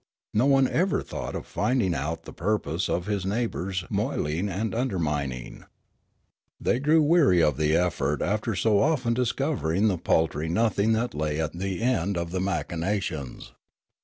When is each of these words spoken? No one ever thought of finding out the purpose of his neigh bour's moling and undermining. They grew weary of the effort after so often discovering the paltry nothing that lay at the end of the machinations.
No 0.33 0.47
one 0.47 0.67
ever 0.67 1.03
thought 1.03 1.35
of 1.35 1.45
finding 1.45 1.93
out 1.93 2.23
the 2.23 2.33
purpose 2.33 2.89
of 2.89 3.05
his 3.05 3.23
neigh 3.23 3.45
bour's 3.47 3.85
moling 3.91 4.49
and 4.49 4.73
undermining. 4.73 5.65
They 6.59 6.79
grew 6.79 7.03
weary 7.03 7.43
of 7.43 7.55
the 7.55 7.75
effort 7.77 8.19
after 8.19 8.55
so 8.55 8.79
often 8.79 9.13
discovering 9.13 9.89
the 9.89 9.99
paltry 9.99 10.49
nothing 10.49 10.93
that 10.93 11.13
lay 11.13 11.39
at 11.39 11.53
the 11.53 11.83
end 11.83 12.17
of 12.17 12.31
the 12.31 12.41
machinations. 12.41 13.51